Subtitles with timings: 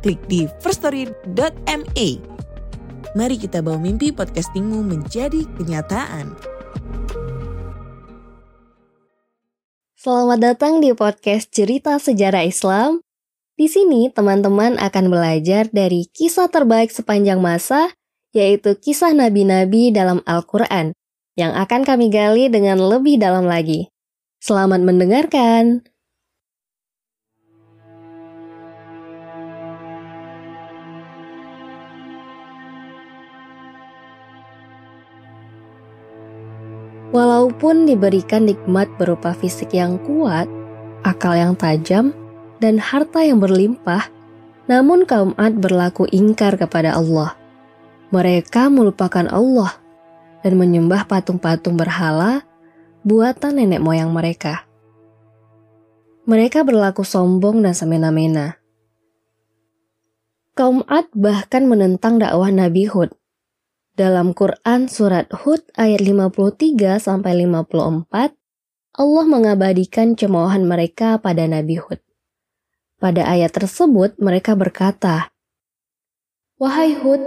[0.00, 2.08] klik di firststory.me.
[3.12, 6.32] Mari kita bawa mimpi podcastingmu menjadi kenyataan.
[10.00, 13.04] Selamat datang di podcast Cerita Sejarah Islam.
[13.60, 17.92] Di sini teman-teman akan belajar dari kisah terbaik sepanjang masa,
[18.32, 20.96] yaitu kisah nabi-nabi dalam Al-Quran,
[21.36, 23.92] yang akan kami gali dengan lebih dalam lagi.
[24.40, 25.84] Selamat mendengarkan!
[37.10, 40.46] Walaupun diberikan nikmat berupa fisik yang kuat,
[41.02, 42.14] akal yang tajam,
[42.62, 44.06] dan harta yang berlimpah,
[44.70, 47.34] namun kaum Ad berlaku ingkar kepada Allah.
[48.14, 49.74] Mereka melupakan Allah
[50.46, 52.46] dan menyembah patung-patung berhala
[53.02, 54.70] buatan nenek moyang mereka.
[56.30, 58.62] Mereka berlaku sombong dan semena-mena.
[60.54, 63.10] Kaum Ad bahkan menentang dakwah Nabi Hud
[64.00, 68.32] dalam Quran surat Hud ayat 53 sampai 54,
[68.96, 72.00] Allah mengabadikan cemoohan mereka pada Nabi Hud.
[72.96, 75.28] Pada ayat tersebut mereka berkata,
[76.56, 77.20] Wahai Hud,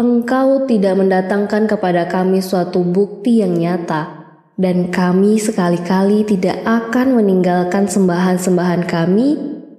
[0.00, 7.84] engkau tidak mendatangkan kepada kami suatu bukti yang nyata, dan kami sekali-kali tidak akan meninggalkan
[7.84, 9.28] sembahan-sembahan kami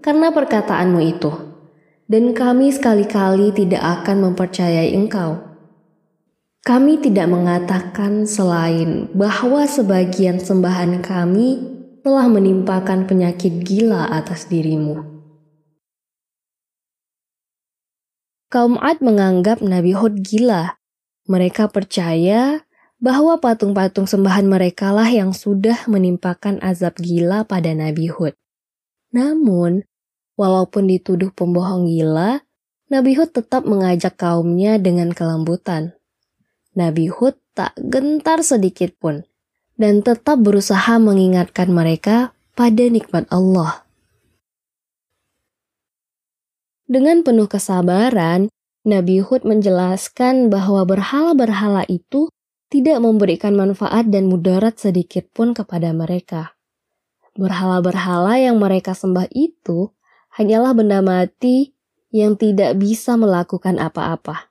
[0.05, 1.33] karena perkataanmu itu.
[2.09, 5.48] Dan kami sekali-kali tidak akan mempercayai engkau.
[6.59, 11.59] Kami tidak mengatakan selain bahwa sebagian sembahan kami
[12.03, 14.99] telah menimpakan penyakit gila atas dirimu.
[18.49, 20.81] Kaum Ad menganggap Nabi Hud gila.
[21.29, 22.65] Mereka percaya
[22.97, 28.33] bahwa patung-patung sembahan mereka lah yang sudah menimpakan azab gila pada Nabi Hud.
[29.13, 29.85] Namun,
[30.33, 32.41] walaupun dituduh pembohong gila,
[32.89, 35.98] Nabi Hud tetap mengajak kaumnya dengan kelembutan.
[36.79, 39.27] Nabi Hud tak gentar sedikit pun
[39.75, 43.83] dan tetap berusaha mengingatkan mereka pada nikmat Allah.
[46.87, 48.47] Dengan penuh kesabaran,
[48.87, 52.31] Nabi Hud menjelaskan bahwa berhala-berhala itu
[52.71, 56.57] tidak memberikan manfaat dan mudarat sedikit pun kepada mereka.
[57.37, 59.91] Berhala-berhala yang mereka sembah itu
[60.33, 61.77] hanyalah benda mati
[62.09, 64.48] yang tidak bisa melakukan apa-apa.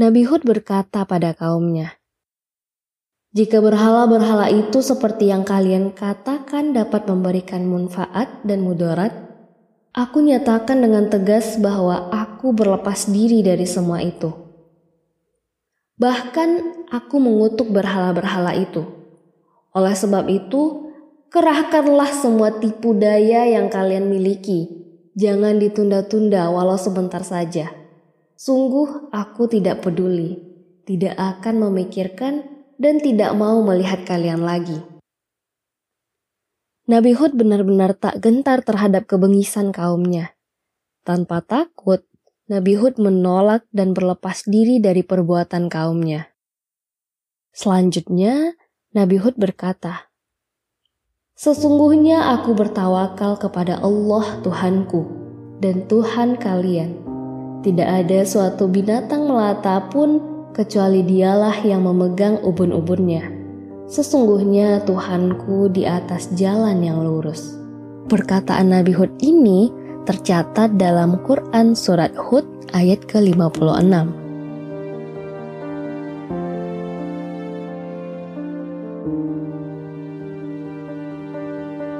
[0.00, 2.00] Nabi Hud berkata pada kaumnya,
[3.36, 9.12] "Jika berhala-berhala itu seperti yang kalian katakan dapat memberikan manfaat dan mudarat,
[9.92, 14.32] aku nyatakan dengan tegas bahwa aku berlepas diri dari semua itu.
[16.00, 16.48] Bahkan
[16.88, 18.88] aku mengutuk berhala-berhala itu.
[19.76, 20.96] Oleh sebab itu,
[21.28, 24.80] kerahkanlah semua tipu daya yang kalian miliki.
[25.12, 27.79] Jangan ditunda-tunda walau sebentar saja."
[28.40, 30.32] Sungguh aku tidak peduli,
[30.88, 32.40] tidak akan memikirkan
[32.80, 34.80] dan tidak mau melihat kalian lagi.
[36.88, 40.32] Nabi Hud benar-benar tak gentar terhadap kebengisan kaumnya.
[41.04, 42.00] Tanpa takut,
[42.48, 46.32] Nabi Hud menolak dan berlepas diri dari perbuatan kaumnya.
[47.52, 48.56] Selanjutnya,
[48.96, 50.08] Nabi Hud berkata,
[51.36, 55.02] Sesungguhnya aku bertawakal kepada Allah Tuhanku
[55.60, 57.09] dan Tuhan kalian
[57.60, 60.16] tidak ada suatu binatang melata pun
[60.56, 63.28] kecuali dialah yang memegang ubun-ubunnya.
[63.84, 67.52] Sesungguhnya Tuhanku di atas jalan yang lurus.
[68.08, 69.68] Perkataan Nabi Hud ini
[70.08, 73.92] tercatat dalam Quran Surat Hud ayat ke-56.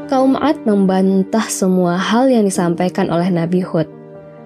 [0.09, 4.00] Kaum Ad membantah semua hal yang disampaikan oleh Nabi Hud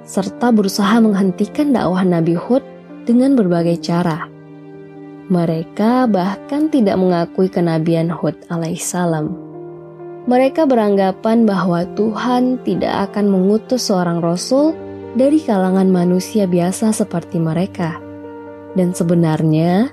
[0.05, 2.61] serta berusaha menghentikan dakwah Nabi Hud
[3.09, 4.29] dengan berbagai cara.
[5.33, 9.33] Mereka bahkan tidak mengakui kenabian Hud alaihissalam.
[10.25, 14.77] Mereka beranggapan bahwa Tuhan tidak akan mengutus seorang rasul
[15.17, 18.01] dari kalangan manusia biasa seperti mereka.
[18.73, 19.89] Dan sebenarnya,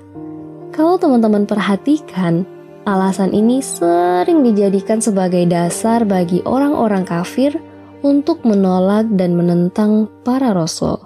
[0.72, 2.44] kalau teman-teman perhatikan,
[2.88, 7.56] alasan ini sering dijadikan sebagai dasar bagi orang-orang kafir
[8.02, 10.98] untuk menolak dan menentang para rasul.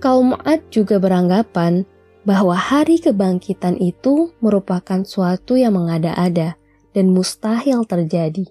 [0.00, 1.84] Kaum Ad juga beranggapan
[2.24, 6.56] bahwa hari kebangkitan itu merupakan suatu yang mengada-ada
[6.96, 8.48] dan mustahil terjadi.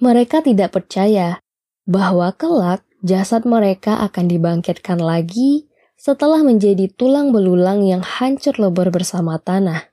[0.00, 1.44] Mereka tidak percaya
[1.84, 5.68] bahwa kelak jasad mereka akan dibangkitkan lagi
[5.98, 9.90] setelah menjadi tulang belulang yang hancur lebur bersama tanah.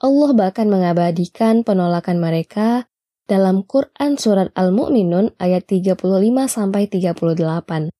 [0.00, 2.88] Allah bahkan mengabadikan penolakan mereka
[3.28, 7.92] dalam Quran Surat Al-Mu'minun ayat 35 38.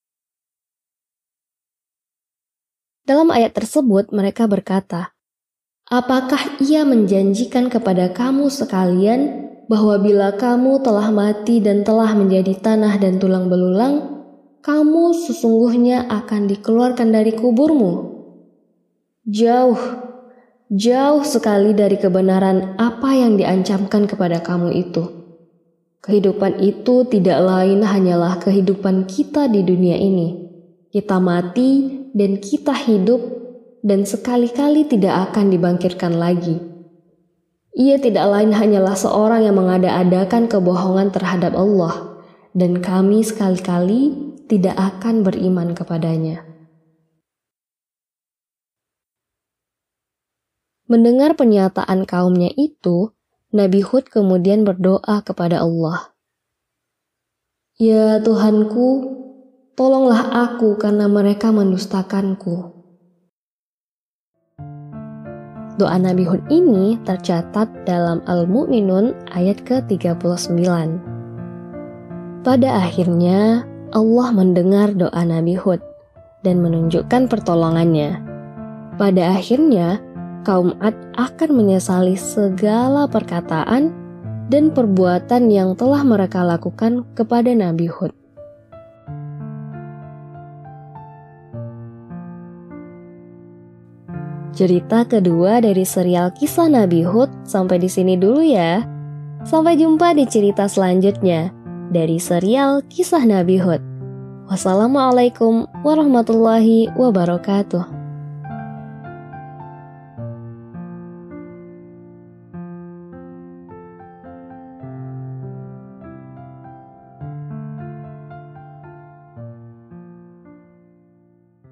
[3.04, 5.12] Dalam ayat tersebut mereka berkata,
[5.92, 12.96] Apakah ia menjanjikan kepada kamu sekalian bahwa bila kamu telah mati dan telah menjadi tanah
[12.96, 14.24] dan tulang belulang,
[14.64, 17.92] kamu sesungguhnya akan dikeluarkan dari kuburmu?
[19.28, 20.09] Jauh,
[20.70, 25.02] jauh sekali dari kebenaran apa yang diancamkan kepada kamu itu.
[26.00, 30.48] Kehidupan itu tidak lain hanyalah kehidupan kita di dunia ini.
[30.94, 33.20] Kita mati dan kita hidup,
[33.82, 36.58] dan sekali-kali tidak akan dibangkitkan lagi.
[37.76, 42.18] Ia tidak lain hanyalah seorang yang mengada-adakan kebohongan terhadap Allah,
[42.56, 46.49] dan kami sekali-kali tidak akan beriman kepadanya.
[50.90, 53.14] Mendengar pernyataan kaumnya itu,
[53.54, 56.10] Nabi Hud kemudian berdoa kepada Allah.
[57.78, 59.06] Ya Tuhanku,
[59.78, 62.74] tolonglah aku karena mereka mendustakanku.
[65.78, 70.58] Doa Nabi Hud ini tercatat dalam Al-Mu'minun ayat ke-39.
[72.42, 73.62] Pada akhirnya,
[73.94, 75.78] Allah mendengar doa Nabi Hud
[76.42, 78.18] dan menunjukkan pertolongannya.
[78.98, 80.09] Pada akhirnya,
[80.42, 83.92] kaum Ad akan menyesali segala perkataan
[84.50, 88.10] dan perbuatan yang telah mereka lakukan kepada Nabi Hud.
[94.50, 98.84] Cerita kedua dari serial kisah Nabi Hud sampai di sini dulu ya.
[99.40, 101.48] Sampai jumpa di cerita selanjutnya
[101.88, 103.80] dari serial kisah Nabi Hud.
[104.50, 107.99] Wassalamualaikum warahmatullahi wabarakatuh.